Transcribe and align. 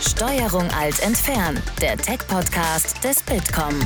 Steuerung 0.00 0.66
alt 0.70 0.98
entfernen, 1.02 1.62
der 1.82 1.98
Tech-Podcast 1.98 3.04
des 3.04 3.22
Bitkom. 3.22 3.78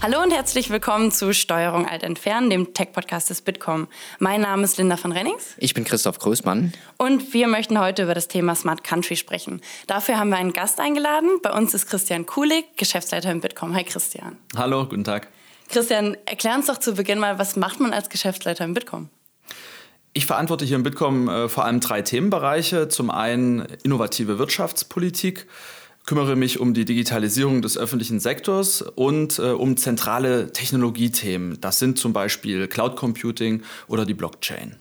Hallo 0.00 0.22
und 0.22 0.30
herzlich 0.30 0.70
willkommen 0.70 1.12
zu 1.12 1.34
Steuerung 1.34 1.86
alt 1.86 2.02
entfernen, 2.02 2.48
dem 2.48 2.72
Tech-Podcast 2.72 3.28
des 3.28 3.42
Bitkom. 3.42 3.88
Mein 4.18 4.40
Name 4.40 4.62
ist 4.62 4.78
Linda 4.78 4.96
von 4.96 5.12
Rennings. 5.12 5.56
Ich 5.58 5.74
bin 5.74 5.84
Christoph 5.84 6.18
Größmann. 6.20 6.72
Und 6.96 7.34
wir 7.34 7.48
möchten 7.48 7.78
heute 7.78 8.04
über 8.04 8.14
das 8.14 8.28
Thema 8.28 8.54
Smart 8.54 8.82
Country 8.82 9.16
sprechen. 9.16 9.60
Dafür 9.86 10.18
haben 10.18 10.30
wir 10.30 10.38
einen 10.38 10.54
Gast 10.54 10.80
eingeladen. 10.80 11.28
Bei 11.42 11.52
uns 11.52 11.74
ist 11.74 11.86
Christian 11.86 12.24
Kulig, 12.24 12.64
Geschäftsleiter 12.78 13.30
im 13.30 13.42
Bitkom. 13.42 13.74
Hi 13.74 13.84
Christian. 13.84 14.38
Hallo, 14.56 14.86
guten 14.86 15.04
Tag. 15.04 15.28
Christian, 15.68 16.16
erklär 16.24 16.54
uns 16.54 16.66
doch 16.66 16.78
zu 16.78 16.94
Beginn 16.94 17.18
mal, 17.18 17.38
was 17.38 17.56
macht 17.56 17.78
man 17.78 17.92
als 17.92 18.08
Geschäftsleiter 18.08 18.64
im 18.64 18.72
Bitkom? 18.72 19.10
Ich 20.12 20.26
verantworte 20.26 20.64
hier 20.64 20.76
im 20.76 20.82
Bitkom 20.82 21.28
äh, 21.28 21.48
vor 21.48 21.64
allem 21.64 21.78
drei 21.78 22.02
Themenbereiche. 22.02 22.88
Zum 22.88 23.10
einen 23.10 23.64
innovative 23.84 24.38
Wirtschaftspolitik, 24.38 25.46
kümmere 26.04 26.34
mich 26.34 26.58
um 26.58 26.74
die 26.74 26.84
Digitalisierung 26.84 27.62
des 27.62 27.78
öffentlichen 27.78 28.18
Sektors 28.18 28.82
und 28.82 29.38
äh, 29.38 29.52
um 29.52 29.76
zentrale 29.76 30.50
Technologiethemen. 30.52 31.60
Das 31.60 31.78
sind 31.78 31.98
zum 31.98 32.12
Beispiel 32.12 32.66
Cloud 32.66 32.96
Computing 32.96 33.62
oder 33.86 34.04
die 34.04 34.14
Blockchain. 34.14 34.76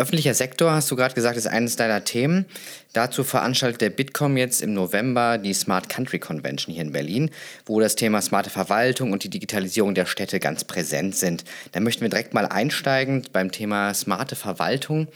Öffentlicher 0.00 0.32
Sektor, 0.32 0.72
hast 0.72 0.90
du 0.90 0.96
gerade 0.96 1.14
gesagt, 1.14 1.36
ist 1.36 1.46
eines 1.46 1.76
deiner 1.76 2.04
Themen. 2.04 2.46
Dazu 2.94 3.22
veranstaltet 3.22 3.82
der 3.82 3.90
Bitkom 3.90 4.38
jetzt 4.38 4.62
im 4.62 4.72
November 4.72 5.36
die 5.36 5.52
Smart 5.52 5.90
Country 5.90 6.18
Convention 6.18 6.72
hier 6.72 6.82
in 6.82 6.92
Berlin, 6.92 7.30
wo 7.66 7.80
das 7.80 7.96
Thema 7.96 8.22
smarte 8.22 8.48
Verwaltung 8.48 9.12
und 9.12 9.24
die 9.24 9.28
Digitalisierung 9.28 9.94
der 9.94 10.06
Städte 10.06 10.40
ganz 10.40 10.64
präsent 10.64 11.16
sind. 11.16 11.44
Da 11.72 11.80
möchten 11.80 12.00
wir 12.00 12.08
direkt 12.08 12.32
mal 12.32 12.46
einsteigen 12.46 13.24
beim 13.30 13.52
Thema 13.52 13.92
smarte 13.92 14.36
Verwaltung. 14.36 15.06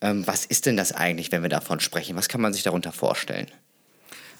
Ähm, 0.00 0.26
was 0.26 0.46
ist 0.46 0.64
denn 0.64 0.78
das 0.78 0.92
eigentlich, 0.92 1.30
wenn 1.32 1.42
wir 1.42 1.50
davon 1.50 1.78
sprechen? 1.78 2.16
Was 2.16 2.30
kann 2.30 2.40
man 2.40 2.54
sich 2.54 2.62
darunter 2.62 2.92
vorstellen? 2.92 3.48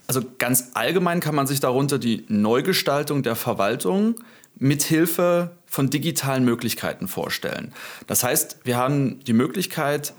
Also 0.07 0.23
ganz 0.39 0.71
allgemein 0.73 1.21
kann 1.21 1.35
man 1.35 1.47
sich 1.47 1.61
darunter 1.61 1.99
die 1.99 2.25
Neugestaltung 2.29 3.23
der 3.23 3.37
Verwaltung 3.37 4.15
mithilfe 4.57 5.53
von 5.67 5.91
digitalen 5.91 6.45
Möglichkeiten 6.45 7.09
vorstellen. 7.09 7.73
Das 8.07 8.25
heißt, 8.25 8.59
wir 8.65 8.77
haben 8.77 9.21
die 9.25 9.33
Möglichkeit, 9.33 10.13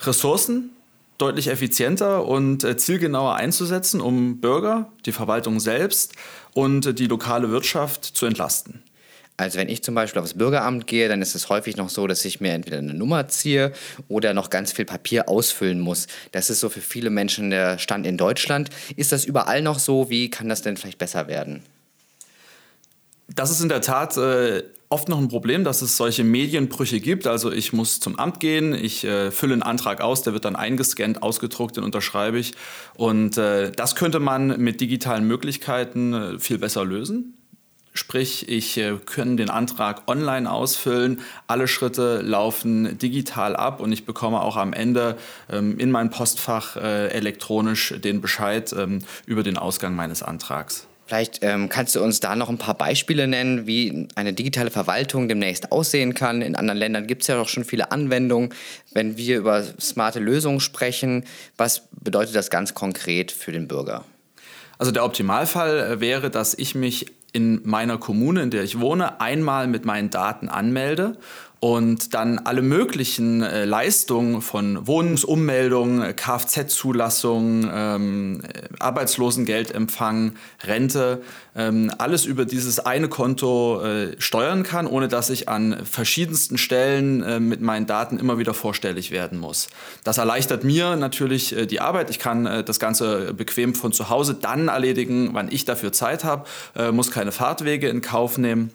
Ressourcen 0.00 0.70
deutlich 1.18 1.48
effizienter 1.48 2.26
und 2.26 2.64
äh, 2.64 2.76
zielgenauer 2.76 3.36
einzusetzen, 3.36 4.00
um 4.00 4.40
Bürger, 4.40 4.90
die 5.06 5.12
Verwaltung 5.12 5.60
selbst 5.60 6.12
und 6.52 6.98
die 6.98 7.06
lokale 7.06 7.50
Wirtschaft 7.50 8.04
zu 8.04 8.26
entlasten. 8.26 8.82
Also 9.38 9.58
wenn 9.58 9.68
ich 9.68 9.82
zum 9.82 9.94
Beispiel 9.94 10.22
aufs 10.22 10.34
Bürgeramt 10.34 10.86
gehe, 10.86 11.08
dann 11.08 11.20
ist 11.20 11.34
es 11.34 11.50
häufig 11.50 11.76
noch 11.76 11.90
so, 11.90 12.06
dass 12.06 12.24
ich 12.24 12.40
mir 12.40 12.52
entweder 12.52 12.78
eine 12.78 12.94
Nummer 12.94 13.28
ziehe 13.28 13.72
oder 14.08 14.32
noch 14.32 14.48
ganz 14.48 14.72
viel 14.72 14.86
Papier 14.86 15.28
ausfüllen 15.28 15.78
muss. 15.78 16.06
Das 16.32 16.48
ist 16.48 16.60
so 16.60 16.70
für 16.70 16.80
viele 16.80 17.10
Menschen 17.10 17.50
der 17.50 17.78
Stand 17.78 18.06
in 18.06 18.16
Deutschland. 18.16 18.70
Ist 18.96 19.12
das 19.12 19.26
überall 19.26 19.60
noch 19.60 19.78
so? 19.78 20.08
Wie 20.08 20.30
kann 20.30 20.48
das 20.48 20.62
denn 20.62 20.78
vielleicht 20.78 20.98
besser 20.98 21.28
werden? 21.28 21.62
Das 23.28 23.50
ist 23.50 23.60
in 23.60 23.68
der 23.68 23.80
Tat 23.80 24.16
äh, 24.16 24.62
oft 24.88 25.08
noch 25.08 25.18
ein 25.18 25.28
Problem, 25.28 25.64
dass 25.64 25.82
es 25.82 25.96
solche 25.96 26.24
Medienbrüche 26.24 27.00
gibt. 27.00 27.26
Also 27.26 27.50
ich 27.50 27.72
muss 27.72 28.00
zum 28.00 28.18
Amt 28.18 28.40
gehen, 28.40 28.72
ich 28.74 29.04
äh, 29.04 29.30
fülle 29.30 29.54
einen 29.54 29.62
Antrag 29.62 30.00
aus, 30.00 30.22
der 30.22 30.32
wird 30.32 30.44
dann 30.44 30.56
eingescannt, 30.56 31.22
ausgedruckt, 31.22 31.76
den 31.76 31.84
unterschreibe 31.84 32.38
ich. 32.38 32.54
Und 32.94 33.36
äh, 33.36 33.72
das 33.72 33.96
könnte 33.96 34.20
man 34.20 34.60
mit 34.60 34.80
digitalen 34.80 35.26
Möglichkeiten 35.26 36.14
äh, 36.14 36.38
viel 36.38 36.58
besser 36.58 36.84
lösen. 36.84 37.36
Sprich, 37.94 38.48
ich 38.48 38.76
äh, 38.76 38.98
kann 39.06 39.36
den 39.36 39.48
Antrag 39.48 40.02
online 40.06 40.50
ausfüllen, 40.50 41.20
alle 41.46 41.66
Schritte 41.66 42.20
laufen 42.20 42.98
digital 42.98 43.56
ab 43.56 43.80
und 43.80 43.90
ich 43.90 44.04
bekomme 44.04 44.42
auch 44.42 44.56
am 44.56 44.74
Ende 44.74 45.16
ähm, 45.50 45.78
in 45.78 45.90
mein 45.90 46.10
Postfach 46.10 46.76
äh, 46.76 47.08
elektronisch 47.08 47.94
den 47.96 48.20
Bescheid 48.20 48.74
ähm, 48.78 48.98
über 49.24 49.42
den 49.42 49.56
Ausgang 49.56 49.96
meines 49.96 50.22
Antrags. 50.22 50.86
Vielleicht 51.06 51.38
ähm, 51.42 51.68
kannst 51.68 51.94
du 51.94 52.02
uns 52.02 52.18
da 52.18 52.34
noch 52.34 52.48
ein 52.48 52.58
paar 52.58 52.74
Beispiele 52.74 53.28
nennen, 53.28 53.66
wie 53.66 54.08
eine 54.16 54.32
digitale 54.32 54.72
Verwaltung 54.72 55.28
demnächst 55.28 55.70
aussehen 55.70 56.14
kann. 56.14 56.42
In 56.42 56.56
anderen 56.56 56.78
Ländern 56.78 57.06
gibt 57.06 57.22
es 57.22 57.28
ja 57.28 57.36
doch 57.36 57.48
schon 57.48 57.64
viele 57.64 57.92
Anwendungen. 57.92 58.50
Wenn 58.92 59.16
wir 59.16 59.38
über 59.38 59.62
smarte 59.80 60.18
Lösungen 60.18 60.58
sprechen, 60.58 61.24
was 61.56 61.82
bedeutet 61.92 62.34
das 62.34 62.50
ganz 62.50 62.74
konkret 62.74 63.30
für 63.30 63.52
den 63.52 63.68
Bürger? 63.68 64.04
Also 64.78 64.90
der 64.90 65.04
Optimalfall 65.04 65.78
äh, 65.78 66.00
wäre, 66.00 66.28
dass 66.28 66.54
ich 66.54 66.74
mich 66.74 67.06
in 67.32 67.60
meiner 67.64 67.98
Kommune, 67.98 68.42
in 68.42 68.50
der 68.50 68.64
ich 68.64 68.80
wohne, 68.80 69.20
einmal 69.20 69.68
mit 69.68 69.84
meinen 69.84 70.10
Daten 70.10 70.48
anmelde 70.48 71.18
und 71.58 72.12
dann 72.12 72.38
alle 72.38 72.60
möglichen 72.60 73.42
äh, 73.42 73.64
Leistungen 73.64 74.42
von 74.42 74.86
Wohnungsummeldung, 74.86 76.02
Kfz-Zulassung, 76.14 77.70
ähm, 77.72 78.42
Arbeitslosengeldempfang, 78.78 80.34
Rente, 80.64 81.22
ähm, 81.56 81.90
alles 81.96 82.26
über 82.26 82.44
dieses 82.44 82.78
eine 82.80 83.08
Konto 83.08 83.82
äh, 83.82 84.20
steuern 84.20 84.64
kann, 84.64 84.86
ohne 84.86 85.08
dass 85.08 85.30
ich 85.30 85.48
an 85.48 85.86
verschiedensten 85.86 86.58
Stellen 86.58 87.22
äh, 87.22 87.40
mit 87.40 87.62
meinen 87.62 87.86
Daten 87.86 88.18
immer 88.18 88.36
wieder 88.38 88.52
vorstellig 88.52 89.10
werden 89.10 89.38
muss. 89.38 89.68
Das 90.04 90.18
erleichtert 90.18 90.62
mir 90.62 90.96
natürlich 90.96 91.56
äh, 91.56 91.66
die 91.66 91.80
Arbeit. 91.80 92.10
Ich 92.10 92.18
kann 92.18 92.44
äh, 92.44 92.64
das 92.64 92.78
Ganze 92.78 93.32
bequem 93.32 93.74
von 93.74 93.92
zu 93.92 94.10
Hause 94.10 94.34
dann 94.34 94.68
erledigen, 94.68 95.30
wann 95.32 95.50
ich 95.50 95.64
dafür 95.64 95.92
Zeit 95.92 96.22
habe, 96.22 96.44
äh, 96.76 96.92
muss 96.92 97.10
keine 97.10 97.32
Fahrtwege 97.32 97.88
in 97.88 98.02
Kauf 98.02 98.36
nehmen. 98.36 98.70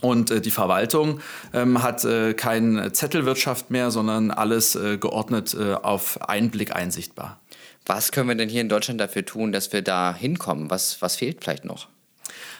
Und 0.00 0.30
äh, 0.30 0.40
die 0.40 0.50
Verwaltung 0.50 1.20
ähm, 1.52 1.82
hat 1.82 2.04
äh, 2.04 2.34
keine 2.34 2.92
Zettelwirtschaft 2.92 3.70
mehr, 3.70 3.90
sondern 3.90 4.30
alles 4.30 4.76
äh, 4.76 4.96
geordnet 4.96 5.56
äh, 5.58 5.74
auf 5.74 6.28
einen 6.28 6.50
Blick 6.50 6.74
einsichtbar. 6.74 7.40
Was 7.86 8.12
können 8.12 8.28
wir 8.28 8.36
denn 8.36 8.48
hier 8.48 8.60
in 8.60 8.68
Deutschland 8.68 9.00
dafür 9.00 9.24
tun, 9.24 9.50
dass 9.50 9.72
wir 9.72 9.82
da 9.82 10.14
hinkommen? 10.14 10.70
Was, 10.70 11.00
was 11.02 11.16
fehlt 11.16 11.42
vielleicht 11.42 11.64
noch? 11.64 11.88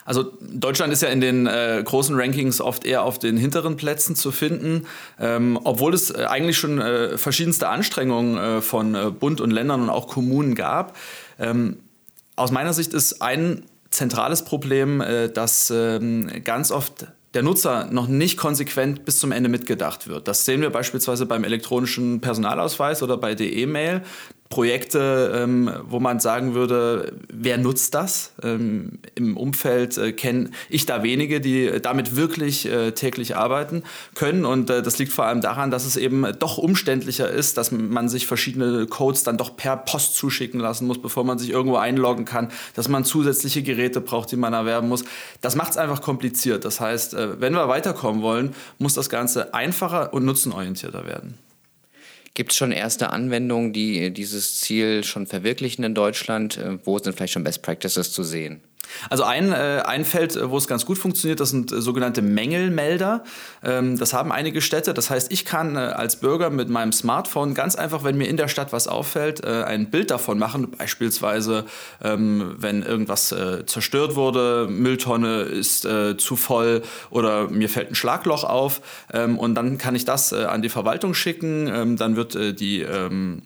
Also 0.08 0.32
Deutschland 0.40 0.90
ist 0.90 1.02
ja 1.02 1.10
in 1.10 1.20
den 1.20 1.46
äh, 1.46 1.82
großen 1.84 2.18
Rankings 2.18 2.62
oft 2.62 2.86
eher 2.86 3.02
auf 3.02 3.18
den 3.18 3.36
hinteren 3.36 3.76
Plätzen 3.76 4.16
zu 4.16 4.32
finden, 4.32 4.86
ähm, 5.20 5.60
obwohl 5.62 5.92
es 5.92 6.10
äh, 6.10 6.24
eigentlich 6.24 6.56
schon 6.56 6.80
äh, 6.80 7.18
verschiedenste 7.18 7.68
Anstrengungen 7.68 8.38
äh, 8.38 8.60
von 8.62 8.94
äh, 8.94 9.10
Bund 9.10 9.42
und 9.42 9.50
Ländern 9.50 9.82
und 9.82 9.90
auch 9.90 10.08
Kommunen 10.08 10.54
gab. 10.54 10.96
Ähm, 11.38 11.76
aus 12.36 12.50
meiner 12.52 12.72
Sicht 12.72 12.94
ist 12.94 13.20
ein 13.20 13.64
zentrales 13.90 14.44
Problem, 14.44 15.02
dass 15.34 15.72
ähm, 15.74 16.30
ganz 16.44 16.70
oft 16.70 17.06
der 17.34 17.42
Nutzer 17.42 17.86
noch 17.90 18.08
nicht 18.08 18.38
konsequent 18.38 19.04
bis 19.04 19.18
zum 19.18 19.32
Ende 19.32 19.48
mitgedacht 19.48 20.08
wird. 20.08 20.28
Das 20.28 20.44
sehen 20.44 20.62
wir 20.62 20.70
beispielsweise 20.70 21.26
beim 21.26 21.44
elektronischen 21.44 22.20
Personalausweis 22.20 23.02
oder 23.02 23.16
bei 23.18 23.34
der 23.34 23.52
E-Mail. 23.52 24.02
Projekte, 24.48 25.32
ähm, 25.34 25.70
wo 25.84 26.00
man 26.00 26.20
sagen 26.20 26.54
würde, 26.54 27.12
wer 27.30 27.58
nutzt 27.58 27.94
das? 27.94 28.32
Ähm, 28.42 28.98
Im 29.14 29.36
Umfeld 29.36 29.98
äh, 29.98 30.12
kenne 30.12 30.50
ich 30.70 30.86
da 30.86 31.02
wenige, 31.02 31.40
die 31.42 31.80
damit 31.82 32.16
wirklich 32.16 32.66
äh, 32.66 32.92
täglich 32.92 33.36
arbeiten 33.36 33.82
können. 34.14 34.46
Und 34.46 34.70
äh, 34.70 34.80
das 34.80 34.98
liegt 34.98 35.12
vor 35.12 35.26
allem 35.26 35.42
daran, 35.42 35.70
dass 35.70 35.84
es 35.84 35.96
eben 35.96 36.26
doch 36.38 36.56
umständlicher 36.56 37.28
ist, 37.30 37.58
dass 37.58 37.72
man 37.72 38.08
sich 38.08 38.26
verschiedene 38.26 38.86
Codes 38.86 39.22
dann 39.22 39.36
doch 39.36 39.54
per 39.54 39.76
Post 39.76 40.14
zuschicken 40.16 40.60
lassen 40.60 40.86
muss, 40.86 41.00
bevor 41.00 41.24
man 41.24 41.38
sich 41.38 41.50
irgendwo 41.50 41.76
einloggen 41.76 42.24
kann, 42.24 42.48
dass 42.74 42.88
man 42.88 43.04
zusätzliche 43.04 43.62
Geräte 43.62 44.00
braucht, 44.00 44.32
die 44.32 44.36
man 44.36 44.54
erwerben 44.54 44.88
muss. 44.88 45.04
Das 45.42 45.56
macht 45.56 45.72
es 45.72 45.76
einfach 45.76 46.00
kompliziert. 46.00 46.64
Das 46.64 46.80
heißt, 46.80 47.12
äh, 47.12 47.38
wenn 47.38 47.52
wir 47.52 47.68
weiterkommen 47.68 48.22
wollen, 48.22 48.54
muss 48.78 48.94
das 48.94 49.10
Ganze 49.10 49.52
einfacher 49.52 50.14
und 50.14 50.24
nutzenorientierter 50.24 51.06
werden. 51.06 51.38
Gibt 52.34 52.52
es 52.52 52.56
schon 52.56 52.72
erste 52.72 53.10
Anwendungen, 53.10 53.72
die 53.72 54.12
dieses 54.12 54.60
Ziel 54.60 55.02
schon 55.04 55.26
verwirklichen 55.26 55.84
in 55.84 55.94
Deutschland? 55.94 56.56
Äh, 56.56 56.78
wo 56.84 56.98
sind 56.98 57.16
vielleicht 57.16 57.32
schon 57.32 57.44
Best 57.44 57.62
Practices 57.62 58.12
zu 58.12 58.22
sehen? 58.22 58.60
Also 59.10 59.24
ein, 59.24 59.52
äh, 59.52 59.82
ein 59.84 60.04
Feld, 60.04 60.36
äh, 60.36 60.50
wo 60.50 60.56
es 60.56 60.66
ganz 60.66 60.86
gut 60.86 60.98
funktioniert, 60.98 61.40
das 61.40 61.50
sind 61.50 61.72
äh, 61.72 61.80
sogenannte 61.80 62.22
Mängelmelder. 62.22 63.24
Ähm, 63.62 63.98
das 63.98 64.12
haben 64.12 64.32
einige 64.32 64.60
Städte. 64.60 64.94
Das 64.94 65.10
heißt, 65.10 65.32
ich 65.32 65.44
kann 65.44 65.76
äh, 65.76 65.80
als 65.80 66.16
Bürger 66.16 66.50
mit 66.50 66.68
meinem 66.68 66.92
Smartphone 66.92 67.54
ganz 67.54 67.76
einfach, 67.76 68.04
wenn 68.04 68.16
mir 68.16 68.28
in 68.28 68.36
der 68.36 68.48
Stadt 68.48 68.72
was 68.72 68.88
auffällt, 68.88 69.44
äh, 69.44 69.64
ein 69.64 69.90
Bild 69.90 70.10
davon 70.10 70.38
machen. 70.38 70.70
Beispielsweise, 70.76 71.64
ähm, 72.02 72.54
wenn 72.58 72.82
irgendwas 72.82 73.32
äh, 73.32 73.66
zerstört 73.66 74.16
wurde, 74.16 74.66
Mülltonne 74.68 75.42
ist 75.42 75.78
zu 75.78 76.36
voll 76.36 76.82
oder 77.10 77.48
mir 77.48 77.68
fällt 77.68 77.90
ein 77.90 77.94
Schlagloch 77.94 78.44
auf. 78.44 78.80
Ähm, 79.12 79.38
und 79.38 79.54
dann 79.54 79.78
kann 79.78 79.94
ich 79.94 80.04
das 80.04 80.32
an 80.32 80.62
die 80.62 80.68
Verwaltung 80.68 81.14
schicken. 81.14 81.68
Ähm, 81.68 81.96
dann 81.96 82.16
wird 82.16 82.34
die 82.60 82.82
ähm, 82.82 83.42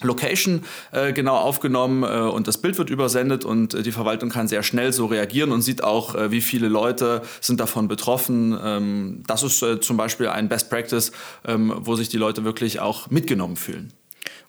Location 0.00 0.62
äh, 0.92 1.12
genau 1.12 1.36
aufgenommen 1.36 2.02
äh, 2.02 2.30
und 2.30 2.46
das 2.46 2.58
Bild 2.58 2.78
wird 2.78 2.90
übersendet 2.90 3.44
und 3.44 3.74
äh, 3.74 3.82
die 3.82 3.92
Verwaltung 3.92 4.30
kann 4.30 4.48
sehr 4.48 4.62
schnell 4.62 4.92
so 4.92 5.06
reagieren 5.06 5.50
und 5.50 5.62
sieht 5.62 5.82
auch, 5.82 6.14
äh, 6.14 6.30
wie 6.30 6.40
viele 6.40 6.68
Leute 6.68 7.22
sind 7.40 7.60
davon 7.60 7.88
betroffen. 7.88 8.58
Ähm, 8.62 9.22
das 9.26 9.42
ist 9.42 9.62
äh, 9.62 9.80
zum 9.80 9.96
Beispiel 9.96 10.28
ein 10.28 10.48
Best 10.48 10.70
Practice, 10.70 11.12
ähm, 11.46 11.72
wo 11.78 11.96
sich 11.96 12.08
die 12.08 12.16
Leute 12.16 12.44
wirklich 12.44 12.80
auch 12.80 13.10
mitgenommen 13.10 13.56
fühlen. 13.56 13.92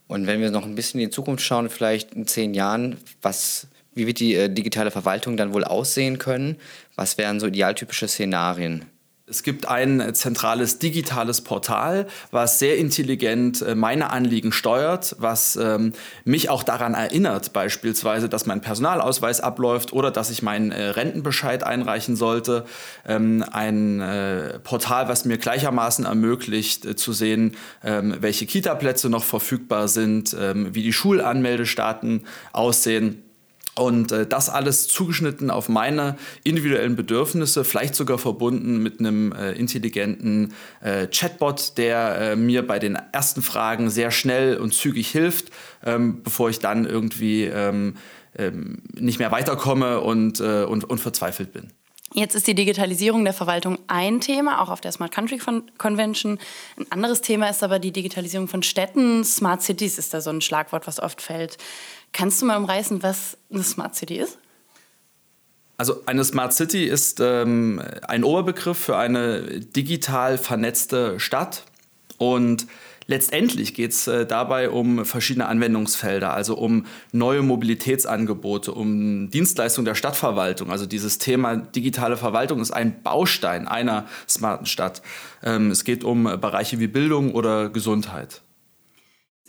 Und 0.07 0.25
wenn 0.27 0.41
wir 0.41 0.51
noch 0.51 0.65
ein 0.65 0.75
bisschen 0.75 0.99
in 0.99 1.07
die 1.07 1.11
Zukunft 1.11 1.43
schauen, 1.43 1.69
vielleicht 1.69 2.13
in 2.13 2.25
zehn 2.25 2.53
Jahren, 2.53 2.97
was, 3.21 3.67
wie 3.93 4.07
wird 4.07 4.19
die 4.19 4.35
äh, 4.35 4.49
digitale 4.49 4.91
Verwaltung 4.91 5.37
dann 5.37 5.53
wohl 5.53 5.63
aussehen 5.63 6.17
können? 6.17 6.57
Was 6.95 7.17
wären 7.17 7.39
so 7.39 7.47
idealtypische 7.47 8.07
Szenarien? 8.07 8.85
Es 9.29 9.43
gibt 9.43 9.67
ein 9.67 10.15
zentrales 10.15 10.79
digitales 10.79 11.41
Portal, 11.41 12.07
was 12.31 12.57
sehr 12.57 12.77
intelligent 12.77 13.61
äh, 13.61 13.75
meine 13.75 14.09
Anliegen 14.09 14.51
steuert, 14.51 15.15
was 15.19 15.55
ähm, 15.55 15.93
mich 16.25 16.49
auch 16.49 16.63
daran 16.63 16.95
erinnert, 16.95 17.53
beispielsweise, 17.53 18.27
dass 18.27 18.47
mein 18.47 18.61
Personalausweis 18.61 19.39
abläuft 19.39 19.93
oder 19.93 20.09
dass 20.09 20.31
ich 20.31 20.41
meinen 20.41 20.71
äh, 20.71 20.83
Rentenbescheid 20.85 21.63
einreichen 21.63 22.15
sollte. 22.15 22.65
Ähm, 23.07 23.45
ein 23.51 23.99
äh, 23.99 24.59
Portal, 24.59 25.07
was 25.09 25.25
mir 25.25 25.37
gleichermaßen 25.37 26.05
ermöglicht 26.05 26.85
äh, 26.85 26.95
zu 26.95 27.13
sehen, 27.13 27.55
ähm, 27.83 28.15
welche 28.19 28.47
Kita-Plätze 28.47 29.09
noch 29.09 29.23
verfügbar 29.23 29.87
sind, 29.87 30.35
ähm, 30.39 30.73
wie 30.73 30.81
die 30.81 30.93
Schulanmeldestaaten 30.93 32.25
aussehen. 32.51 33.28
Und 33.79 34.11
äh, 34.11 34.27
das 34.27 34.49
alles 34.49 34.87
zugeschnitten 34.87 35.49
auf 35.49 35.69
meine 35.69 36.17
individuellen 36.43 36.95
Bedürfnisse, 36.95 37.63
vielleicht 37.63 37.95
sogar 37.95 38.17
verbunden 38.17 38.83
mit 38.83 38.99
einem 38.99 39.31
äh, 39.31 39.53
intelligenten 39.53 40.53
äh, 40.81 41.07
Chatbot, 41.07 41.77
der 41.77 42.19
äh, 42.19 42.35
mir 42.35 42.67
bei 42.67 42.79
den 42.79 42.97
ersten 43.11 43.41
Fragen 43.41 43.89
sehr 43.89 44.11
schnell 44.11 44.57
und 44.57 44.73
zügig 44.73 45.09
hilft, 45.09 45.51
ähm, 45.85 46.21
bevor 46.23 46.49
ich 46.49 46.59
dann 46.59 46.85
irgendwie 46.85 47.45
ähm, 47.45 47.95
ähm, 48.37 48.83
nicht 48.93 49.19
mehr 49.19 49.31
weiterkomme 49.31 50.01
und, 50.01 50.39
äh, 50.39 50.63
und, 50.63 50.83
und 50.83 50.99
verzweifelt 50.99 51.53
bin. 51.53 51.71
Jetzt 52.13 52.33
ist 52.33 52.47
die 52.47 52.55
Digitalisierung 52.55 53.23
der 53.23 53.33
Verwaltung 53.33 53.77
ein 53.87 54.19
Thema, 54.19 54.61
auch 54.61 54.69
auf 54.69 54.81
der 54.81 54.91
Smart 54.91 55.11
Country 55.11 55.39
Convention. 55.77 56.39
Ein 56.77 56.91
anderes 56.91 57.21
Thema 57.21 57.49
ist 57.49 57.61
aber 57.61 57.77
die 57.77 57.91
Digitalisierung 57.91 58.47
von 58.47 58.63
Städten. 58.63 59.23
Smart 59.23 59.61
Cities 59.61 59.99
ist 59.99 60.13
da 60.13 60.21
so 60.21 60.31
ein 60.31 60.41
Schlagwort, 60.41 60.87
was 60.87 60.99
oft 60.99 61.21
fällt. 61.21 61.57
Kannst 62.11 62.41
du 62.41 62.45
mal 62.45 62.57
umreißen, 62.57 63.03
was 63.03 63.37
eine 63.51 63.63
Smart 63.63 63.95
City 63.95 64.17
ist? 64.17 64.37
Also 65.77 66.01
eine 66.05 66.25
Smart 66.25 66.53
City 66.53 66.83
ist 66.83 67.21
ähm, 67.21 67.81
ein 68.05 68.25
Oberbegriff 68.25 68.77
für 68.77 68.97
eine 68.97 69.61
digital 69.61 70.37
vernetzte 70.37 71.21
Stadt 71.21 71.63
und 72.17 72.67
letztendlich 73.07 73.73
geht 73.73 73.91
es 73.91 74.05
äh, 74.07 74.25
dabei 74.25 74.71
um 74.71 75.05
verschiedene 75.05 75.47
Anwendungsfelder, 75.47 76.33
also 76.33 76.57
um 76.57 76.85
neue 77.13 77.43
Mobilitätsangebote, 77.43 78.73
um 78.73 79.29
Dienstleistungen 79.29 79.85
der 79.85 79.95
Stadtverwaltung. 79.95 80.69
Also 80.69 80.85
dieses 80.85 81.17
Thema 81.17 81.55
digitale 81.55 82.17
Verwaltung 82.17 82.59
ist 82.59 82.71
ein 82.71 83.01
Baustein 83.01 83.65
einer 83.67 84.05
smarten 84.27 84.65
Stadt. 84.65 85.01
Ähm, 85.43 85.71
es 85.71 85.85
geht 85.85 86.03
um 86.03 86.25
Bereiche 86.25 86.79
wie 86.79 86.87
Bildung 86.87 87.33
oder 87.33 87.69
Gesundheit. 87.69 88.41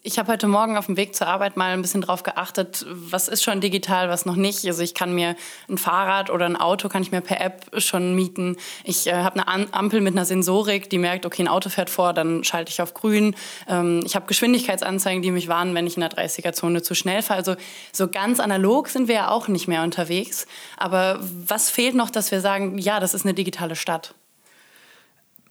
Ich 0.02 0.18
habe 0.18 0.32
heute 0.32 0.48
Morgen 0.48 0.78
auf 0.78 0.86
dem 0.86 0.96
Weg 0.96 1.14
zur 1.14 1.26
Arbeit 1.26 1.58
mal 1.58 1.72
ein 1.72 1.82
bisschen 1.82 2.00
drauf 2.00 2.22
geachtet, 2.22 2.86
was 2.88 3.28
ist 3.28 3.42
schon 3.42 3.60
digital, 3.60 4.08
was 4.08 4.24
noch 4.24 4.34
nicht. 4.34 4.64
Also 4.64 4.82
ich 4.82 4.94
kann 4.94 5.14
mir 5.14 5.36
ein 5.68 5.76
Fahrrad 5.76 6.30
oder 6.30 6.46
ein 6.46 6.56
Auto 6.56 6.88
kann 6.88 7.02
ich 7.02 7.12
mir 7.12 7.20
per 7.20 7.38
App 7.38 7.66
schon 7.76 8.14
mieten. 8.14 8.56
Ich 8.82 9.08
äh, 9.08 9.12
habe 9.12 9.46
eine 9.46 9.74
Ampel 9.74 10.00
mit 10.00 10.14
einer 10.14 10.24
Sensorik, 10.24 10.88
die 10.88 10.96
merkt, 10.96 11.26
okay, 11.26 11.42
ein 11.42 11.48
Auto 11.48 11.68
fährt 11.68 11.90
vor, 11.90 12.14
dann 12.14 12.44
schalte 12.44 12.70
ich 12.70 12.80
auf 12.80 12.94
grün. 12.94 13.36
Ähm, 13.68 14.00
ich 14.06 14.16
habe 14.16 14.24
Geschwindigkeitsanzeigen, 14.24 15.20
die 15.20 15.32
mich 15.32 15.48
warnen, 15.48 15.74
wenn 15.74 15.86
ich 15.86 15.98
in 15.98 16.00
der 16.00 16.10
30er-Zone 16.10 16.80
zu 16.80 16.94
schnell 16.94 17.20
fahre. 17.20 17.36
Also 17.36 17.56
so 17.92 18.08
ganz 18.08 18.40
analog 18.40 18.88
sind 18.88 19.06
wir 19.06 19.16
ja 19.16 19.28
auch 19.28 19.48
nicht 19.48 19.68
mehr 19.68 19.82
unterwegs. 19.82 20.46
Aber 20.78 21.18
was 21.20 21.68
fehlt 21.68 21.94
noch, 21.94 22.08
dass 22.08 22.30
wir 22.30 22.40
sagen, 22.40 22.78
ja, 22.78 23.00
das 23.00 23.12
ist 23.12 23.26
eine 23.26 23.34
digitale 23.34 23.76
Stadt? 23.76 24.14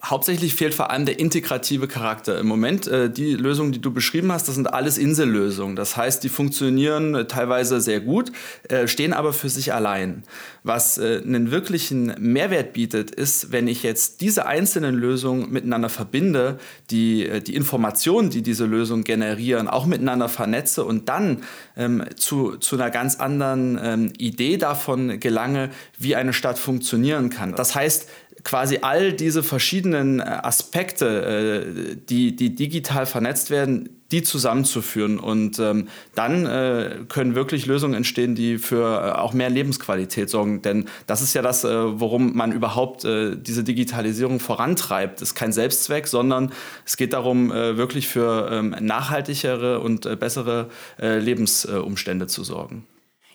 Hauptsächlich 0.02 0.56
fehlt 0.56 0.74
vor 0.74 0.92
allem 0.92 1.06
der 1.06 1.20
integrative 1.20 1.90
Charakter. 1.90 2.40
Im 2.40 2.48
Moment, 2.48 2.88
äh, 2.88 3.10
die 3.10 3.34
Lösungen, 3.34 3.74
die 3.74 3.82
du 3.82 3.92
beschrieben 3.92 4.32
hast, 4.32 4.48
das 4.48 4.56
sind 4.56 4.74
alles 4.74 4.98
Insellösungen. 4.98 5.76
Das 5.76 5.98
heißt, 5.98 6.24
die 6.24 6.30
funktionieren 6.30 7.16
äh, 7.16 7.26
teilweise 7.26 7.82
sehr 7.82 8.00
gut, 8.00 8.32
äh, 8.70 8.88
stehen 8.88 9.12
aber 9.12 9.34
für 9.34 9.50
sich 9.50 9.74
allein. 9.74 10.24
Was 10.64 10.98
äh, 11.00 11.22
einen 11.22 11.52
wirklichen 11.52 12.16
Mehrwert 12.18 12.72
bietet, 12.72 13.12
ist, 13.12 13.52
wenn 13.52 13.68
ich 13.68 13.84
jetzt 13.84 14.22
diese 14.22 14.46
einzelnen 14.46 14.96
Lösungen 14.96 15.52
miteinander 15.52 15.90
verbinde, 15.90 16.60
die, 16.92 17.28
äh, 17.28 17.42
die 17.42 17.56
Informationen, 17.56 18.30
die 18.30 18.42
diese 18.42 18.66
Lösungen 18.66 19.04
generieren, 19.04 19.68
auch 19.68 19.86
miteinander 19.86 20.30
vernetze 20.30 20.86
und 20.86 21.10
dann 21.10 21.44
ähm, 21.76 22.06
zu, 22.16 22.56
zu 22.56 22.78
einer 22.78 22.90
ganz 22.90 23.18
anderen 23.18 23.78
ähm, 23.84 24.14
Idee 24.18 24.56
davon 24.56 25.20
gelange, 25.20 25.72
wie 25.98 26.16
eine 26.16 26.32
Stadt 26.32 26.58
funktionieren 26.58 27.30
kann. 27.30 27.54
Das 27.54 27.76
heißt, 27.76 28.08
quasi 28.44 28.80
all 28.82 29.14
diese 29.14 29.44
verschiedenen 29.44 30.20
äh, 30.20 30.24
Aspekte, 30.24 31.96
äh, 31.96 31.96
die, 32.10 32.36
die 32.36 32.56
digital 32.56 33.06
vernetzt 33.06 33.50
werden, 33.50 33.90
die 34.12 34.24
zusammenzuführen. 34.24 35.20
Und 35.20 35.60
ähm, 35.60 35.88
dann 36.16 36.46
äh, 36.46 36.98
können 37.10 37.36
wirklich 37.36 37.66
Lösungen 37.66 37.94
entstehen, 37.94 38.36
die 38.36 38.58
für 38.58 38.84
äh, 38.84 39.12
auch 39.20 39.34
mehr 39.34 39.50
Lebensqualität 39.50 40.30
sorgen. 40.30 40.62
Denn 40.62 40.86
das 41.08 41.22
ist 41.22 41.34
ja 41.34 41.42
das, 41.42 41.64
äh, 41.64 42.00
worum 42.00 42.36
man 42.36 42.52
überhaupt 42.52 43.06
äh, 43.06 43.36
diese 43.36 43.64
Digitalisierung 43.64 44.40
vorantreibt. 44.40 45.22
Das 45.22 45.30
ist 45.30 45.36
kein 45.36 45.52
Selbstzweck, 45.52 46.08
sondern 46.08 46.52
es 46.86 46.98
geht 46.98 47.14
darum, 47.14 47.50
wirklich 47.50 48.08
für 48.08 48.50
ähm, 48.52 48.76
nachhaltigere 48.80 49.80
und 49.80 50.20
bessere 50.20 50.70
Lebensumstände 50.98 52.28
zu 52.28 52.44
sorgen. 52.44 52.86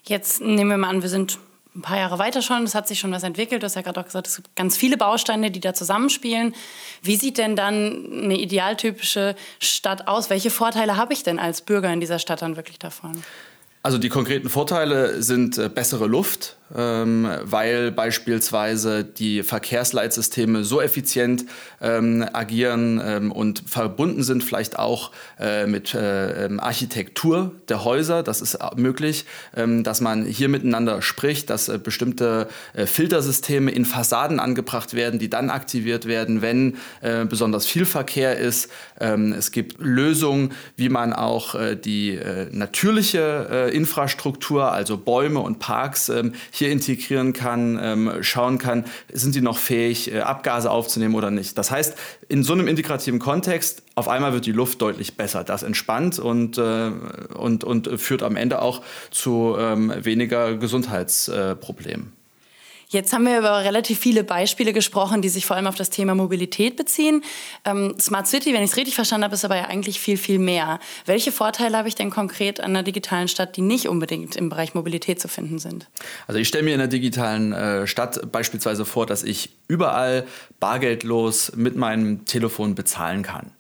Jetzt 0.05 0.41
nehmen 0.41 0.71
wir 0.71 0.77
mal 0.77 0.89
an, 0.89 1.03
wir 1.03 1.09
sind 1.09 1.39
ein 1.75 1.83
paar 1.83 1.99
Jahre 1.99 2.19
weiter 2.19 2.41
schon, 2.41 2.63
es 2.63 2.75
hat 2.75 2.87
sich 2.87 3.01
schon 3.01 3.11
was 3.13 3.25
entwickelt. 3.25 3.63
Du 3.63 3.65
hast 3.65 3.75
ja 3.75 3.83
gerade 3.83 4.01
auch 4.01 4.05
gesagt, 4.05 4.29
es 4.29 4.37
gibt 4.37 4.55
ganz 4.55 4.77
viele 4.77 4.97
Bausteine, 4.97 5.51
die 5.51 5.61
da 5.61 5.75
zusammenspielen. 5.75 6.55
Wie 7.03 7.17
sieht 7.17 7.39
denn 7.39 7.57
dann 7.57 8.11
eine 8.13 8.39
idealtypische 8.39 9.35
Stadt 9.59 10.07
aus? 10.07 10.31
Welche 10.31 10.51
Vorteile 10.51 10.97
habe 10.97 11.13
ich 11.13 11.25
denn 11.25 11.39
als 11.39 11.63
Bürger 11.63 11.93
in 11.93 12.01
dieser 12.01 12.19
Stadt 12.19 12.43
dann 12.43 12.57
wirklich 12.57 12.79
davon? 12.79 13.23
Also 13.87 13.99
die 13.99 14.09
konkreten 14.09 14.49
Vorteile 14.49 15.23
sind 15.23 15.59
äh, 15.59 15.69
bessere 15.69 16.07
Luft, 16.07 16.57
ähm, 16.75 17.29
weil 17.43 17.93
beispielsweise 17.93 19.05
die 19.05 19.43
Verkehrsleitsysteme 19.43 20.65
so 20.65 20.81
effizient 20.81 21.45
ähm, 21.83 22.25
agieren 22.33 22.99
ähm, 23.05 23.31
und 23.31 23.63
verbunden 23.67 24.23
sind 24.23 24.43
vielleicht 24.43 24.79
auch 24.79 25.11
äh, 25.39 25.67
mit 25.67 25.93
äh, 25.93 26.47
ähm, 26.47 26.61
Architektur 26.61 27.53
der 27.69 27.85
Häuser. 27.85 28.23
Das 28.23 28.41
ist 28.41 28.59
möglich, 28.77 29.27
ähm, 29.55 29.85
dass 29.85 30.01
man 30.01 30.25
hier 30.25 30.49
miteinander 30.49 31.03
spricht, 31.03 31.51
dass 31.51 31.69
äh, 31.69 31.79
bestimmte 31.79 32.49
äh, 32.73 32.87
Filtersysteme 32.87 33.71
in 33.71 33.85
Fassaden 33.85 34.41
angebracht 34.41 34.95
werden, 34.95 35.19
die 35.19 35.29
dann 35.29 35.51
aktiviert 35.51 36.07
werden, 36.07 36.41
wenn 36.41 36.79
äh, 37.03 37.27
besonders 37.27 37.67
viel 37.67 37.85
Verkehr 37.85 38.39
ist. 38.39 38.71
Ähm, 38.99 39.35
es 39.35 39.53
gibt 39.53 39.79
Lösungen, 39.79 40.53
wie 40.77 40.89
man 40.89 41.13
auch 41.13 41.55
die 41.85 42.19
natürliche 42.51 43.71
Infrastruktur, 43.75 44.73
also 44.73 44.97
Bäume 44.97 45.41
und 45.41 45.59
Parks, 45.59 46.07
hier 46.51 46.65
hier 46.65 46.73
integrieren 46.73 47.33
kann, 47.35 47.79
ähm, 47.81 48.13
schauen 48.23 48.57
kann, 48.57 48.85
sind 49.13 49.33
sie 49.33 49.43
noch 49.43 49.59
fähig, 49.59 50.13
äh, 50.13 50.21
Abgase 50.21 50.71
aufzunehmen 50.71 51.15
oder 51.15 51.31
nicht. 51.31 51.59
Das 51.59 51.71
heißt, 51.71 51.95
in 52.29 52.43
so 52.43 52.55
einem 52.55 52.69
integrativen 52.69 53.19
Kontext, 53.21 53.83
auf 53.95 54.09
einmal 54.09 54.33
wird 54.33 54.47
die 54.47 54.53
Luft 54.53 54.81
deutlich 54.81 55.17
besser. 55.17 55.45
Das 55.45 55.63
entspannt 55.63 56.19
und, 56.19 56.57
äh, 56.57 56.91
und, 57.35 57.65
und 57.65 58.01
führt 58.01 58.23
am 58.23 58.37
Ende 58.37 58.63
auch 58.63 58.81
zu 59.11 59.57
ähm, 59.59 59.93
weniger 60.03 60.57
Gesundheitsproblemen. 60.57 62.13
Jetzt 62.89 63.13
haben 63.13 63.25
wir 63.25 63.39
über 63.39 63.65
relativ 63.65 63.99
viele 63.99 64.25
Beispiele 64.25 64.73
gesprochen, 64.73 65.23
die 65.23 65.29
sich 65.29 65.47
vor 65.47 65.57
allem 65.57 65.67
auf 65.67 65.75
das 65.75 65.91
Thema 65.91 66.15
Mobilität 66.15 66.77
beziehen. 66.77 67.23
Ähm, 67.65 67.95
Smart 68.01 68.27
City, 68.27 68.53
wenn 68.55 68.63
ich 68.63 68.71
es 68.71 68.77
richtig 68.77 68.95
verstanden 68.95 69.25
habe, 69.25 69.35
ist 69.35 69.45
aber 69.45 69.57
ja 69.57 69.65
eigentlich 69.65 70.01
viel, 70.01 70.17
viel 70.17 70.39
mehr. 70.39 70.79
Welche 71.07 71.33
Vorteile 71.33 71.77
habe 71.77 71.89
ich 71.89 71.95
denn 71.95 72.11
konkret 72.11 72.61
an 72.61 72.71
einer 72.71 72.83
digitalen 72.83 73.29
Stadt, 73.29 73.57
die 73.57 73.63
nicht 73.63 73.89
unbedingt 73.89 74.37
im 74.37 74.49
Bereich 74.49 74.75
Mobilität 74.75 75.21
zu 75.21 75.29
finden 75.29 75.59
sind? 75.59 75.89
Also 76.27 76.39
ich 76.39 76.49
stelle 76.49 76.65
mir 76.65 76.75
in 76.75 76.81
einer 76.81 76.89
digitalen 76.89 77.53
äh, 77.53 77.87
Stadt 77.87 78.31
beispielsweise 78.31 78.85
vor, 78.85 79.07
dass 79.07 79.23
ich 79.23 79.51
überall 79.69 80.27
bargeldlos 80.61 81.53
mit 81.57 81.77
meinem 81.77 82.25
Telefon 82.25 82.75
bezahlen 82.75 83.23
kann. 83.23 83.51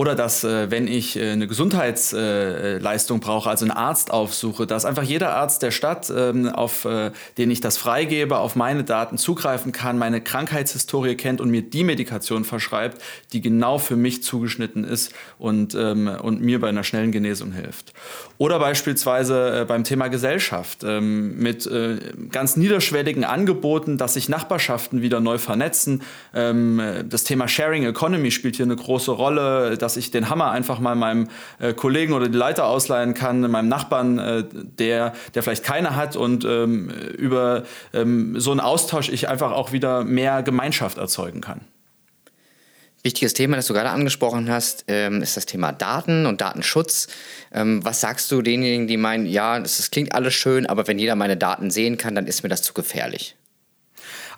Oder 0.00 0.14
dass, 0.14 0.44
äh, 0.44 0.70
wenn 0.70 0.86
ich 0.86 1.16
äh, 1.16 1.32
eine 1.32 1.46
Gesundheitsleistung 1.46 3.18
äh, 3.18 3.20
brauche, 3.20 3.50
also 3.50 3.66
einen 3.66 3.72
Arzt 3.72 4.12
aufsuche, 4.12 4.66
dass 4.66 4.86
einfach 4.86 5.02
jeder 5.02 5.34
Arzt 5.34 5.60
der 5.60 5.72
Stadt, 5.72 6.10
ähm, 6.16 6.48
auf 6.48 6.86
den 7.36 7.50
ich 7.50 7.60
das 7.60 7.76
freigebe, 7.76 8.38
auf 8.38 8.56
meine 8.56 8.84
Daten 8.84 9.18
zugreifen 9.18 9.72
kann, 9.72 9.98
meine 9.98 10.20
Krankheitshistorie 10.22 11.16
kennt 11.16 11.40
und 11.40 11.50
mir 11.50 11.62
die 11.62 11.84
Medikation 11.84 12.44
verschreibt, 12.44 13.02
die 13.32 13.42
genau 13.42 13.78
für 13.78 13.96
mich 13.96 14.22
zugeschnitten 14.22 14.84
ist 14.84 15.12
und, 15.38 15.74
ähm, 15.74 16.08
und 16.08 16.40
mir 16.40 16.60
bei 16.60 16.68
einer 16.68 16.84
schnellen 16.84 17.12
Genesung 17.12 17.52
hilft. 17.52 17.92
Oder 18.38 18.58
beispielsweise 18.58 19.66
beim 19.68 19.84
Thema 19.84 20.08
Gesellschaft 20.08 20.78
ähm, 20.82 21.36
mit 21.38 21.68
ganz 22.30 22.56
niederschwelligen 22.56 23.24
Angeboten, 23.24 23.98
dass 23.98 24.14
sich 24.14 24.28
Nachbarschaften 24.28 25.02
wieder 25.02 25.20
neu 25.20 25.38
vernetzen. 25.38 26.02
Das 26.32 27.24
Thema 27.24 27.48
Sharing 27.48 27.84
Economy 27.84 28.30
spielt 28.30 28.56
hier 28.56 28.64
eine 28.64 28.76
große 28.76 29.10
Rolle 29.10 29.76
dass 29.89 29.89
ich 29.96 30.10
den 30.10 30.28
Hammer 30.28 30.50
einfach 30.50 30.78
mal 30.78 30.94
meinem 30.94 31.28
äh, 31.58 31.72
Kollegen 31.72 32.12
oder 32.12 32.28
die 32.28 32.36
Leiter 32.36 32.66
ausleihen 32.66 33.14
kann, 33.14 33.40
meinem 33.40 33.68
Nachbarn, 33.68 34.18
äh, 34.18 34.44
der, 34.52 35.14
der 35.34 35.42
vielleicht 35.42 35.64
keine 35.64 35.96
hat 35.96 36.16
und 36.16 36.44
ähm, 36.44 36.90
über 37.16 37.64
ähm, 37.92 38.38
so 38.38 38.50
einen 38.50 38.60
Austausch 38.60 39.08
ich 39.08 39.28
einfach 39.28 39.52
auch 39.52 39.72
wieder 39.72 40.04
mehr 40.04 40.42
Gemeinschaft 40.42 40.98
erzeugen 40.98 41.40
kann. 41.40 41.62
Wichtiges 43.02 43.32
Thema, 43.32 43.56
das 43.56 43.66
du 43.66 43.72
gerade 43.72 43.88
angesprochen 43.88 44.50
hast, 44.50 44.84
ähm, 44.86 45.22
ist 45.22 45.34
das 45.34 45.46
Thema 45.46 45.72
Daten 45.72 46.26
und 46.26 46.42
Datenschutz. 46.42 47.08
Ähm, 47.50 47.82
was 47.82 48.02
sagst 48.02 48.30
du 48.30 48.42
denjenigen, 48.42 48.88
die 48.88 48.98
meinen, 48.98 49.24
ja, 49.24 49.58
das 49.58 49.90
klingt 49.90 50.14
alles 50.14 50.34
schön, 50.34 50.66
aber 50.66 50.86
wenn 50.86 50.98
jeder 50.98 51.16
meine 51.16 51.38
Daten 51.38 51.70
sehen 51.70 51.96
kann, 51.96 52.14
dann 52.14 52.26
ist 52.26 52.42
mir 52.42 52.50
das 52.50 52.60
zu 52.60 52.74
gefährlich? 52.74 53.36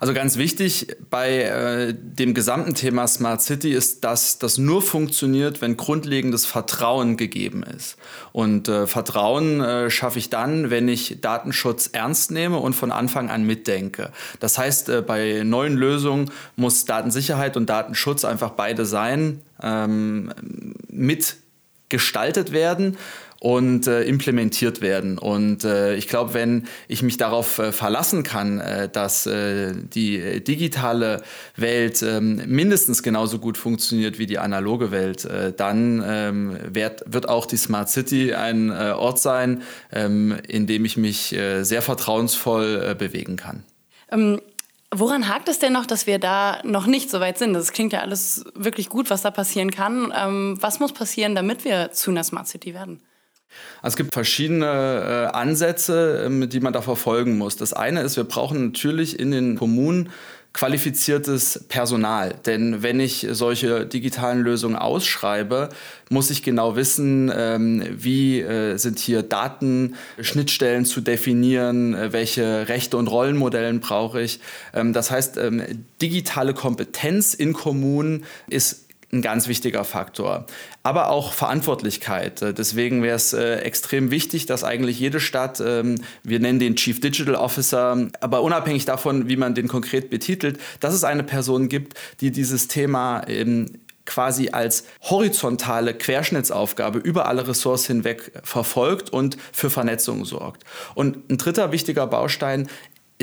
Also 0.03 0.13
ganz 0.13 0.35
wichtig 0.35 0.87
bei 1.09 1.43
äh, 1.43 1.93
dem 1.97 2.33
gesamten 2.33 2.73
Thema 2.73 3.07
Smart 3.07 3.41
City 3.41 3.71
ist, 3.71 4.03
dass 4.03 4.37
das 4.37 4.57
nur 4.57 4.81
funktioniert, 4.81 5.61
wenn 5.61 5.77
grundlegendes 5.77 6.45
Vertrauen 6.45 7.15
gegeben 7.15 7.63
ist. 7.63 7.95
Und 8.33 8.67
äh, 8.67 8.85
Vertrauen 8.85 9.61
äh, 9.61 9.89
schaffe 9.89 10.19
ich 10.19 10.29
dann, 10.29 10.69
wenn 10.69 10.89
ich 10.89 11.21
Datenschutz 11.21 11.87
ernst 11.93 12.31
nehme 12.31 12.57
und 12.57 12.73
von 12.73 12.91
Anfang 12.91 13.29
an 13.29 13.45
mitdenke. 13.45 14.11
Das 14.41 14.57
heißt, 14.57 14.89
äh, 14.89 15.01
bei 15.01 15.43
neuen 15.45 15.75
Lösungen 15.75 16.29
muss 16.57 16.83
Datensicherheit 16.83 17.55
und 17.55 17.69
Datenschutz 17.69 18.25
einfach 18.25 18.49
beide 18.49 18.85
sein, 18.85 19.39
ähm, 19.61 20.33
mitgestaltet 20.89 22.51
werden 22.51 22.97
und 23.43 23.87
äh, 23.87 24.03
implementiert 24.03 24.79
werden. 24.79 25.17
Und 25.17 25.65
äh, 25.65 25.95
ich 25.95 26.07
glaube, 26.07 26.33
wenn 26.33 26.65
ich 26.87 27.03
mich 27.03 27.17
darauf 27.17 27.59
äh, 27.59 27.73
verlassen 27.73 28.23
kann, 28.23 28.61
äh, 28.61 28.87
dass 28.87 29.25
äh, 29.25 29.73
die 29.75 30.41
digitale 30.41 31.21
Welt 31.57 32.01
ähm, 32.03 32.41
mindestens 32.45 33.03
genauso 33.03 33.39
gut 33.39 33.57
funktioniert 33.57 34.17
wie 34.17 34.27
die 34.27 34.39
analoge 34.39 34.91
Welt, 34.91 35.25
äh, 35.25 35.51
dann 35.51 36.01
ähm, 36.07 36.57
wird, 36.71 37.03
wird 37.05 37.27
auch 37.27 37.45
die 37.45 37.57
Smart 37.57 37.89
City 37.89 38.33
ein 38.33 38.71
Ort 38.71 39.19
sein, 39.19 39.63
ähm, 39.91 40.37
in 40.47 40.65
dem 40.65 40.85
ich 40.85 40.95
mich 40.95 41.35
sehr 41.61 41.81
vertrauensvoll 41.81 42.95
bewegen 42.95 43.35
kann. 43.35 43.63
Ähm 44.09 44.39
Woran 44.95 45.27
hakt 45.27 45.49
es 45.49 45.57
denn 45.57 45.73
noch, 45.73 45.87
dass 45.87 46.05
wir 46.05 46.19
da 46.19 46.61
noch 46.63 46.85
nicht 46.85 47.09
so 47.09 47.19
weit 47.19 47.39
sind? 47.39 47.53
Das 47.53 47.71
klingt 47.71 47.93
ja 47.93 48.01
alles 48.01 48.45
wirklich 48.53 48.89
gut, 48.89 49.09
was 49.09 49.23
da 49.23 49.31
passieren 49.31 49.71
kann. 49.71 50.11
Was 50.61 50.79
muss 50.79 50.93
passieren, 50.93 51.33
damit 51.33 51.65
wir 51.65 51.91
zu 51.91 52.11
einer 52.11 52.23
Smart 52.23 52.47
City 52.47 52.75
werden? 52.75 53.01
Also 53.81 53.93
es 53.93 53.97
gibt 53.97 54.13
verschiedene 54.13 54.65
äh, 54.65 55.35
Ansätze, 55.35 56.23
ähm, 56.25 56.49
die 56.49 56.59
man 56.59 56.73
da 56.73 56.81
verfolgen 56.81 57.37
muss. 57.37 57.55
Das 57.55 57.73
eine 57.73 58.01
ist, 58.01 58.17
wir 58.17 58.23
brauchen 58.23 58.67
natürlich 58.67 59.19
in 59.19 59.31
den 59.31 59.57
Kommunen 59.57 60.09
qualifiziertes 60.53 61.65
Personal. 61.67 62.35
Denn 62.45 62.83
wenn 62.83 62.99
ich 62.99 63.27
solche 63.31 63.87
digitalen 63.87 64.41
Lösungen 64.41 64.75
ausschreibe, 64.75 65.69
muss 66.09 66.29
ich 66.29 66.43
genau 66.43 66.75
wissen, 66.75 67.31
ähm, 67.35 67.83
wie 67.91 68.39
äh, 68.39 68.77
sind 68.77 68.99
hier 68.99 69.23
Datenschnittstellen 69.23 70.85
zu 70.85 71.01
definieren, 71.01 71.95
äh, 71.95 72.13
welche 72.13 72.67
Rechte 72.69 72.97
und 72.97 73.07
Rollenmodellen 73.07 73.79
brauche 73.79 74.21
ich. 74.21 74.39
Ähm, 74.75 74.93
das 74.93 75.09
heißt, 75.09 75.37
ähm, 75.37 75.63
digitale 76.01 76.53
Kompetenz 76.53 77.33
in 77.33 77.53
Kommunen 77.53 78.25
ist 78.47 78.83
ein 79.13 79.21
ganz 79.21 79.47
wichtiger 79.47 79.83
Faktor. 79.85 80.45
Aber 80.81 81.09
auch 81.09 81.33
Verantwortlichkeit. 81.33 82.41
Deswegen 82.57 83.03
wäre 83.03 83.15
es 83.15 83.31
äh, 83.33 83.57
extrem 83.57 84.11
wichtig, 84.11 84.47
dass 84.47 84.63
eigentlich 84.63 84.99
jede 84.99 85.19
Stadt, 85.19 85.61
ähm, 85.65 86.01
wir 86.23 86.39
nennen 86.39 86.59
den 86.59 86.75
Chief 86.75 86.99
Digital 86.99 87.35
Officer, 87.35 88.09
aber 88.19 88.41
unabhängig 88.41 88.85
davon, 88.85 89.29
wie 89.29 89.37
man 89.37 89.55
den 89.55 89.67
konkret 89.67 90.09
betitelt, 90.09 90.59
dass 90.79 90.93
es 90.93 91.03
eine 91.03 91.23
Person 91.23 91.69
gibt, 91.69 91.97
die 92.19 92.31
dieses 92.31 92.67
Thema 92.67 93.23
ähm, 93.27 93.67
quasi 94.05 94.49
als 94.49 94.83
horizontale 95.01 95.93
Querschnittsaufgabe 95.93 96.99
über 96.99 97.27
alle 97.27 97.47
Ressorts 97.47 97.87
hinweg 97.87 98.31
verfolgt 98.43 99.11
und 99.11 99.37
für 99.51 99.69
Vernetzung 99.69 100.25
sorgt. 100.25 100.63
Und 100.95 101.29
ein 101.29 101.37
dritter 101.37 101.71
wichtiger 101.71 102.07
Baustein 102.07 102.67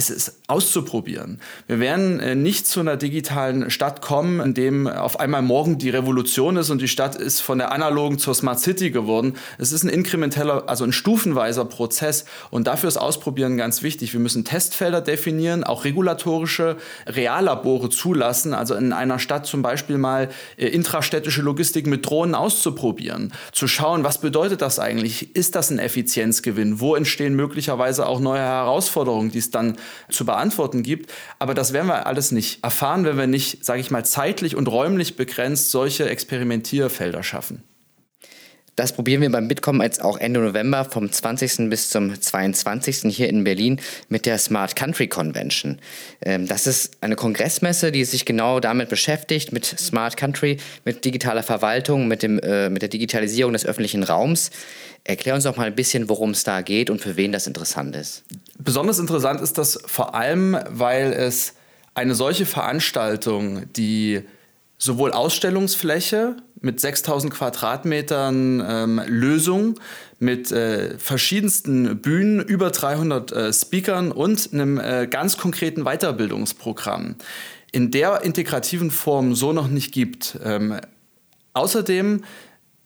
ist 0.00 0.08
es 0.08 0.40
auszuprobieren. 0.46 1.40
Wir 1.66 1.78
werden 1.78 2.20
äh, 2.20 2.34
nicht 2.34 2.66
zu 2.66 2.80
einer 2.80 2.96
digitalen 2.96 3.70
Stadt 3.70 4.00
kommen, 4.00 4.40
in 4.40 4.54
dem 4.54 4.86
auf 4.86 5.20
einmal 5.20 5.42
morgen 5.42 5.76
die 5.76 5.90
Revolution 5.90 6.56
ist 6.56 6.70
und 6.70 6.80
die 6.80 6.88
Stadt 6.88 7.16
ist 7.16 7.40
von 7.40 7.58
der 7.58 7.72
analogen 7.72 8.18
zur 8.18 8.34
Smart 8.34 8.60
City 8.60 8.90
geworden. 8.90 9.34
Es 9.58 9.72
ist 9.72 9.82
ein 9.82 9.90
inkrementeller, 9.90 10.68
also 10.70 10.84
ein 10.84 10.92
stufenweiser 10.92 11.66
Prozess 11.66 12.24
und 12.50 12.66
dafür 12.66 12.88
ist 12.88 12.96
Ausprobieren 12.96 13.58
ganz 13.58 13.82
wichtig. 13.82 14.12
Wir 14.12 14.20
müssen 14.20 14.44
Testfelder 14.44 15.02
definieren, 15.02 15.64
auch 15.64 15.84
regulatorische 15.84 16.76
Reallabore 17.06 17.90
zulassen, 17.90 18.54
also 18.54 18.74
in 18.74 18.92
einer 18.92 19.18
Stadt 19.18 19.46
zum 19.46 19.60
Beispiel 19.60 19.98
mal 19.98 20.30
äh, 20.56 20.66
intrastädtische 20.66 21.42
Logistik 21.42 21.86
mit 21.86 22.06
Drohnen 22.06 22.34
auszuprobieren, 22.34 23.32
zu 23.52 23.68
schauen, 23.68 24.02
was 24.02 24.18
bedeutet 24.18 24.62
das 24.62 24.78
eigentlich? 24.78 25.36
Ist 25.36 25.56
das 25.56 25.70
ein 25.70 25.78
Effizienzgewinn? 25.78 26.80
Wo 26.80 26.94
entstehen 26.94 27.34
möglicherweise 27.34 28.06
auch 28.06 28.20
neue 28.20 28.40
Herausforderungen, 28.40 29.30
die 29.30 29.38
es 29.38 29.50
dann 29.50 29.76
zu 30.10 30.24
beantworten 30.24 30.82
gibt. 30.82 31.12
Aber 31.38 31.54
das 31.54 31.72
werden 31.72 31.86
wir 31.86 32.06
alles 32.06 32.32
nicht 32.32 32.64
erfahren, 32.64 33.04
wenn 33.04 33.16
wir 33.16 33.26
nicht, 33.26 33.64
sage 33.64 33.80
ich 33.80 33.90
mal, 33.90 34.04
zeitlich 34.04 34.56
und 34.56 34.66
räumlich 34.68 35.16
begrenzt 35.16 35.70
solche 35.70 36.08
Experimentierfelder 36.08 37.22
schaffen. 37.22 37.62
Das 38.80 38.94
probieren 38.94 39.20
wir 39.20 39.30
beim 39.30 39.46
Bitkom 39.46 39.82
jetzt 39.82 40.02
auch 40.02 40.16
Ende 40.16 40.40
November 40.40 40.86
vom 40.86 41.12
20. 41.12 41.68
bis 41.68 41.90
zum 41.90 42.18
22. 42.18 43.14
hier 43.14 43.28
in 43.28 43.44
Berlin 43.44 43.78
mit 44.08 44.24
der 44.24 44.38
Smart 44.38 44.74
Country 44.74 45.06
Convention. 45.06 45.78
Ähm, 46.22 46.48
das 46.48 46.66
ist 46.66 46.96
eine 47.02 47.14
Kongressmesse, 47.14 47.92
die 47.92 48.06
sich 48.06 48.24
genau 48.24 48.58
damit 48.58 48.88
beschäftigt, 48.88 49.52
mit 49.52 49.66
Smart 49.66 50.16
Country, 50.16 50.56
mit 50.86 51.04
digitaler 51.04 51.42
Verwaltung, 51.42 52.08
mit, 52.08 52.22
dem, 52.22 52.38
äh, 52.38 52.70
mit 52.70 52.80
der 52.80 52.88
Digitalisierung 52.88 53.52
des 53.52 53.66
öffentlichen 53.66 54.02
Raums. 54.02 54.50
Erklär 55.04 55.34
uns 55.34 55.44
doch 55.44 55.58
mal 55.58 55.66
ein 55.66 55.74
bisschen, 55.74 56.08
worum 56.08 56.30
es 56.30 56.44
da 56.44 56.62
geht 56.62 56.88
und 56.88 57.02
für 57.02 57.18
wen 57.18 57.32
das 57.32 57.46
interessant 57.46 57.94
ist. 57.94 58.24
Besonders 58.58 58.98
interessant 58.98 59.42
ist 59.42 59.58
das 59.58 59.78
vor 59.84 60.14
allem, 60.14 60.56
weil 60.70 61.12
es 61.12 61.52
eine 61.92 62.14
solche 62.14 62.46
Veranstaltung, 62.46 63.70
die 63.74 64.22
sowohl 64.80 65.12
Ausstellungsfläche 65.12 66.36
mit 66.60 66.80
6000 66.80 67.32
Quadratmetern 67.32 68.64
ähm, 68.66 69.02
Lösung, 69.06 69.78
mit 70.18 70.50
äh, 70.50 70.98
verschiedensten 70.98 72.00
Bühnen, 72.02 72.40
über 72.40 72.70
300 72.70 73.32
äh, 73.32 73.52
Speakern 73.52 74.10
und 74.10 74.52
einem 74.52 74.78
äh, 74.78 75.06
ganz 75.08 75.36
konkreten 75.36 75.84
Weiterbildungsprogramm 75.84 77.16
in 77.72 77.90
der 77.90 78.22
integrativen 78.22 78.90
Form 78.90 79.34
so 79.34 79.52
noch 79.52 79.68
nicht 79.68 79.92
gibt. 79.92 80.38
Ähm, 80.42 80.80
außerdem 81.52 82.24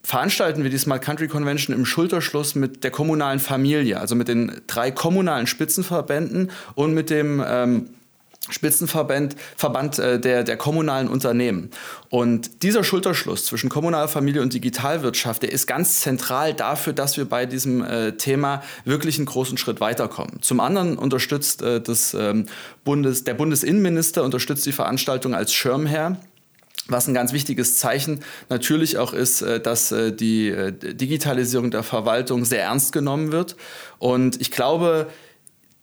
veranstalten 0.02 0.62
wir 0.62 0.70
die 0.70 0.78
Smart 0.78 1.02
Country 1.02 1.28
Convention 1.28 1.74
im 1.74 1.86
Schulterschluss 1.86 2.54
mit 2.54 2.84
der 2.84 2.90
kommunalen 2.90 3.40
Familie, 3.40 3.98
also 3.98 4.14
mit 4.14 4.28
den 4.28 4.60
drei 4.66 4.90
kommunalen 4.90 5.46
Spitzenverbänden 5.46 6.50
und 6.74 6.92
mit 6.92 7.08
dem 7.08 7.42
ähm, 7.46 7.88
Spitzenverband 8.50 9.36
Verband, 9.56 9.98
äh, 9.98 10.20
der, 10.20 10.44
der 10.44 10.56
kommunalen 10.56 11.08
Unternehmen. 11.08 11.70
Und 12.10 12.62
dieser 12.62 12.84
Schulterschluss 12.84 13.46
zwischen 13.46 13.70
kommunaler 13.70 14.08
Familie 14.08 14.42
und 14.42 14.52
Digitalwirtschaft, 14.52 15.42
der 15.42 15.52
ist 15.52 15.66
ganz 15.66 16.00
zentral 16.00 16.54
dafür, 16.54 16.92
dass 16.92 17.16
wir 17.16 17.24
bei 17.24 17.46
diesem 17.46 17.82
äh, 17.82 18.12
Thema 18.12 18.62
wirklich 18.84 19.16
einen 19.16 19.26
großen 19.26 19.56
Schritt 19.56 19.80
weiterkommen. 19.80 20.42
Zum 20.42 20.60
anderen 20.60 20.98
unterstützt 20.98 21.62
äh, 21.62 21.80
das, 21.80 22.14
ähm, 22.14 22.46
Bundes, 22.84 23.24
der 23.24 23.34
Bundesinnenminister 23.34 24.22
unterstützt 24.22 24.66
die 24.66 24.72
Veranstaltung 24.72 25.34
als 25.34 25.52
Schirmherr 25.52 26.18
was 26.88 27.08
ein 27.08 27.14
ganz 27.14 27.32
wichtiges 27.32 27.78
Zeichen 27.78 28.20
natürlich 28.48 28.98
auch 28.98 29.12
ist, 29.12 29.42
äh, 29.42 29.60
dass 29.60 29.92
äh, 29.92 30.12
die 30.12 30.48
äh, 30.48 30.72
Digitalisierung 30.72 31.70
der 31.70 31.82
Verwaltung 31.82 32.44
sehr 32.44 32.62
ernst 32.62 32.92
genommen 32.92 33.32
wird. 33.32 33.56
Und 33.98 34.40
ich 34.40 34.50
glaube, 34.50 35.08